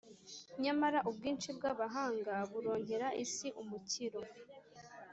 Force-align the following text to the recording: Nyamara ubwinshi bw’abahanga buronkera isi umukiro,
Nyamara 0.63 0.99
ubwinshi 1.09 1.49
bw’abahanga 1.57 2.33
buronkera 2.51 3.07
isi 3.23 3.47
umukiro, 3.61 4.21